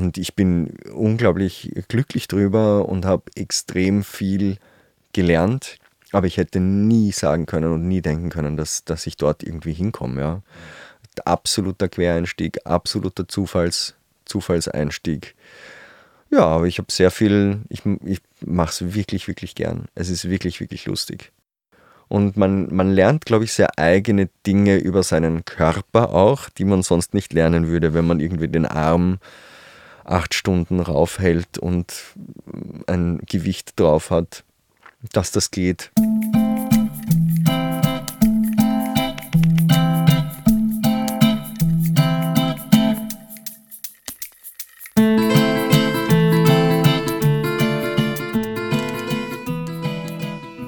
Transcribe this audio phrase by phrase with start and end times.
[0.00, 4.56] Und ich bin unglaublich glücklich drüber und habe extrem viel
[5.12, 5.76] gelernt.
[6.10, 9.74] Aber ich hätte nie sagen können und nie denken können, dass, dass ich dort irgendwie
[9.74, 10.20] hinkomme.
[10.22, 10.42] Ja.
[11.26, 13.94] Absoluter Quereinstieg, absoluter Zufalls,
[14.24, 15.34] Zufallseinstieg.
[16.30, 19.84] Ja, aber ich habe sehr viel, ich, ich mache es wirklich, wirklich gern.
[19.94, 21.30] Es ist wirklich, wirklich lustig.
[22.08, 26.82] Und man, man lernt, glaube ich, sehr eigene Dinge über seinen Körper auch, die man
[26.82, 29.18] sonst nicht lernen würde, wenn man irgendwie den Arm
[30.04, 31.92] acht Stunden raufhält und
[32.86, 34.44] ein Gewicht drauf hat,
[35.12, 35.90] dass das geht.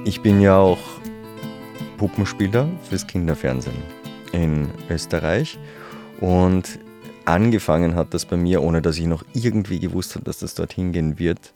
[0.04, 0.78] Ich bin ja auch
[1.98, 3.82] Puppenspieler fürs Kinderfernsehen
[4.32, 5.58] in Österreich
[6.20, 6.78] und
[7.26, 10.92] angefangen hat das bei mir, ohne dass ich noch irgendwie gewusst habe, dass das dorthin
[10.92, 11.52] gehen wird,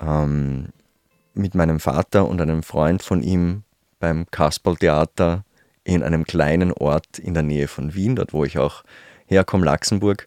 [0.00, 0.68] ähm,
[1.34, 3.62] mit meinem Vater und einem Freund von ihm
[3.98, 5.44] beim Kasperltheater
[5.84, 8.84] in einem kleinen Ort in der Nähe von Wien, dort wo ich auch
[9.26, 10.26] herkomme, Laxenburg,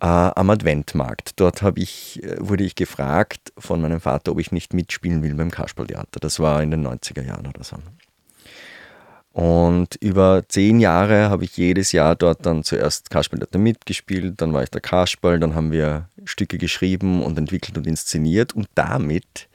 [0.00, 1.40] äh, am Adventmarkt.
[1.40, 5.50] Dort ich, äh, wurde ich gefragt von meinem Vater, ob ich nicht mitspielen will beim
[5.50, 6.20] Kasperltheater.
[6.20, 7.76] Das war in den 90er Jahren oder so.
[9.32, 14.62] Und über zehn Jahre habe ich jedes Jahr dort dann zuerst Kasperltheater mitgespielt, dann war
[14.62, 19.48] ich der Kasperl, dann haben wir Stücke geschrieben und entwickelt und inszeniert und damit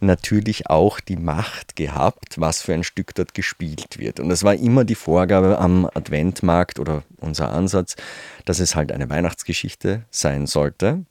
[0.00, 4.20] natürlich auch die Macht gehabt, was für ein Stück dort gespielt wird.
[4.20, 7.96] Und es war immer die Vorgabe am Adventmarkt oder unser Ansatz,
[8.44, 11.04] dass es halt eine Weihnachtsgeschichte sein sollte.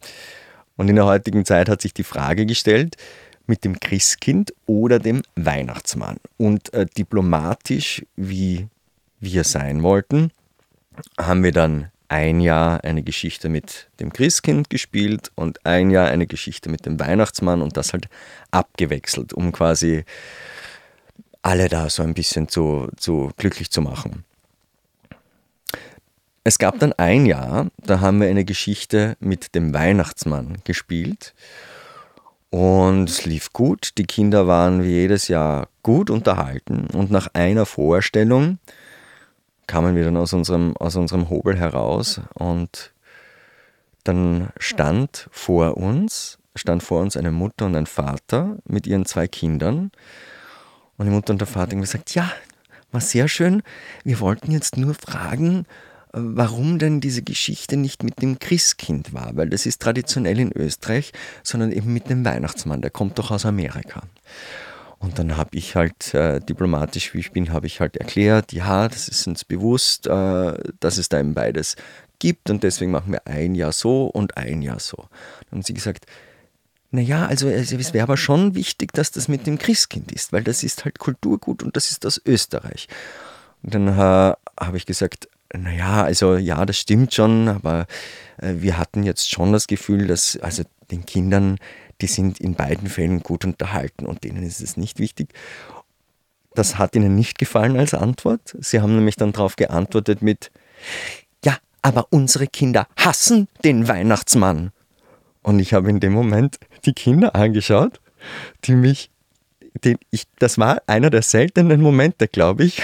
[0.78, 2.98] Und in der heutigen Zeit hat sich die Frage gestellt,
[3.48, 6.18] mit dem Christkind oder dem Weihnachtsmann.
[6.38, 8.68] Und äh, diplomatisch, wie
[9.20, 10.32] wir sein wollten,
[11.18, 16.28] haben wir dann ein Jahr eine Geschichte mit dem Christkind gespielt und ein Jahr eine
[16.28, 18.08] Geschichte mit dem Weihnachtsmann und das halt
[18.52, 20.06] abgewechselt, um quasi
[21.42, 24.24] alle da so ein bisschen zu, zu glücklich zu machen.
[26.44, 31.34] Es gab dann ein Jahr, da haben wir eine Geschichte mit dem Weihnachtsmann gespielt
[32.56, 33.98] und es lief gut.
[33.98, 36.88] Die Kinder waren wie jedes Jahr gut unterhalten.
[36.94, 38.60] Und nach einer Vorstellung
[39.68, 42.94] kamen wir dann aus unserem, aus unserem Hobel heraus und
[44.06, 49.28] dann stand vor uns, stand vor uns eine Mutter und ein Vater mit ihren zwei
[49.28, 49.92] Kindern.
[50.96, 52.32] Und die Mutter und der Vater haben gesagt, ja,
[52.94, 53.64] war sehr schön.
[54.06, 55.66] Wir wollten jetzt nur fragen,
[56.16, 61.12] warum denn diese Geschichte nicht mit dem Christkind war, weil das ist traditionell in Österreich,
[61.44, 64.04] sondern eben mit dem Weihnachtsmann, der kommt doch aus Amerika.
[64.98, 68.88] Und dann habe ich halt, äh, diplomatisch wie ich bin, habe ich halt erklärt, ja,
[68.88, 71.76] das ist uns bewusst, äh, dass es da eben beides
[72.20, 74.98] gibt und deswegen machen wir ein Jahr so und ein Jahr so.
[74.98, 76.06] Dann haben sie gesagt,
[76.92, 80.64] naja, also es wäre aber schon wichtig, dass das mit dem Christkind ist, weil das
[80.64, 82.88] ist halt Kulturgut und das ist aus Österreich.
[83.64, 83.92] Und dann äh,
[84.60, 87.88] habe ich gesagt, naja, also ja, das stimmt schon, aber
[88.38, 91.58] äh, wir hatten jetzt schon das Gefühl, dass also den Kindern,
[92.02, 95.30] die sind in beiden Fällen gut unterhalten und denen ist es nicht wichtig.
[96.54, 98.56] Das hat ihnen nicht gefallen als Antwort.
[98.60, 100.52] Sie haben nämlich dann darauf geantwortet mit,
[101.44, 104.72] ja, aber unsere Kinder hassen den Weihnachtsmann.
[105.42, 108.00] Und ich habe in dem Moment die Kinder angeschaut,
[108.64, 109.12] die mich,
[109.84, 112.82] die ich, das war einer der seltenen Momente, glaube ich,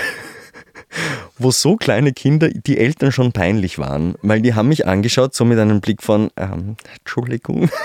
[1.44, 5.46] wo so kleine Kinder die Eltern schon peinlich waren, weil die haben mich angeschaut, so
[5.46, 7.70] mit einem Blick von, ähm, Entschuldigung.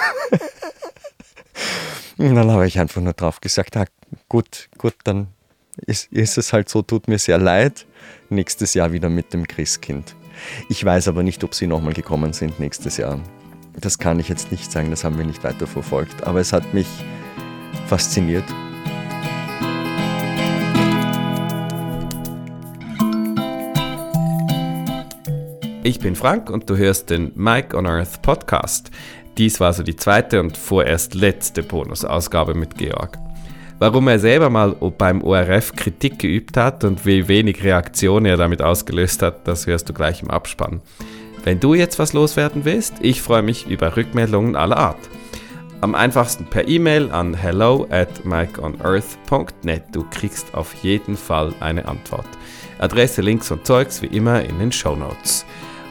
[2.19, 3.85] Und dann habe ich einfach nur drauf gesagt, ah,
[4.29, 5.29] gut, gut, dann
[5.87, 7.87] ist, ist es halt so, tut mir sehr leid.
[8.31, 10.17] Nächstes Jahr wieder mit dem Christkind.
[10.69, 13.21] Ich weiß aber nicht, ob sie nochmal gekommen sind nächstes Jahr.
[13.79, 16.25] Das kann ich jetzt nicht sagen, das haben wir nicht weiter verfolgt.
[16.25, 16.87] Aber es hat mich
[17.87, 18.45] fasziniert
[25.87, 28.91] Ich bin Frank und du hörst den Mike on Earth Podcast.
[29.39, 33.17] Dies war so die zweite und vorerst letzte Bonusausgabe mit Georg.
[33.79, 38.63] Warum er selber mal beim ORF Kritik geübt hat und wie wenig Reaktion er damit
[38.63, 40.81] ausgelöst hat, das hörst du gleich im Abspann.
[41.45, 45.09] Wenn du jetzt was loswerden willst, ich freue mich über Rückmeldungen aller Art.
[45.83, 49.85] Am einfachsten per E-Mail an hello at mikeonearth.net.
[49.93, 52.27] Du kriegst auf jeden Fall eine Antwort.
[52.81, 55.47] Adresse, Links und Zeugs wie immer in den Show Notes.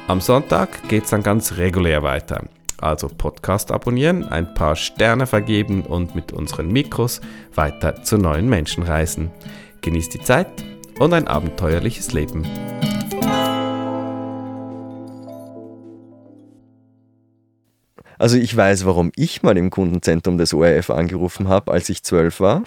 [0.07, 2.43] Am Sonntag geht es dann ganz regulär weiter.
[2.79, 7.21] Also Podcast abonnieren, ein paar Sterne vergeben und mit unseren Mikros
[7.55, 9.31] weiter zu neuen Menschen reisen.
[9.81, 10.47] Genießt die Zeit
[10.99, 12.45] und ein abenteuerliches Leben.
[18.19, 22.39] Also ich weiß, warum ich mal im Kundenzentrum des ORF angerufen habe, als ich zwölf
[22.39, 22.61] war.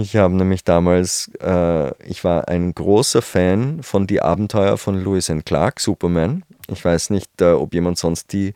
[0.00, 5.32] Ich habe nämlich damals, äh, ich war ein großer Fan von Die Abenteuer von Lewis
[5.44, 6.44] Clark, Superman.
[6.70, 8.54] Ich weiß nicht, äh, ob jemand sonst die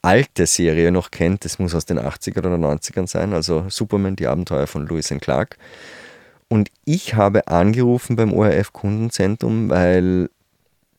[0.00, 1.44] alte Serie noch kennt.
[1.44, 3.34] Das muss aus den 80ern oder 90ern sein.
[3.34, 5.58] Also Superman, Die Abenteuer von Lewis Clark.
[6.48, 10.30] Und ich habe angerufen beim ORF Kundenzentrum, weil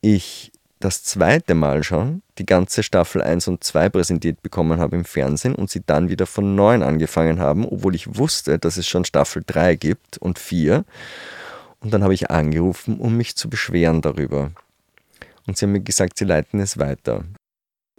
[0.01, 5.04] ich das zweite Mal schon die ganze Staffel 1 und 2 präsentiert bekommen habe im
[5.04, 9.04] Fernsehen und sie dann wieder von neuem angefangen haben, obwohl ich wusste, dass es schon
[9.04, 10.86] Staffel 3 gibt und 4.
[11.81, 14.52] Und dann habe ich angerufen, um mich zu beschweren darüber.
[15.48, 17.25] Und sie haben mir gesagt, sie leiten es weiter.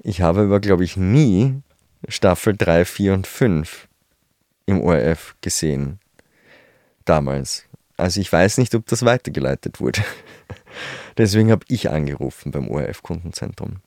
[0.03, 1.61] Ich habe aber, glaube ich, nie
[2.09, 3.89] Staffel 3, 4 und 5
[4.67, 5.99] im ORF gesehen.
[7.05, 7.67] Damals.
[8.01, 10.03] Also ich weiß nicht, ob das weitergeleitet wurde.
[11.19, 13.81] Deswegen habe ich angerufen beim ORF-Kundenzentrum.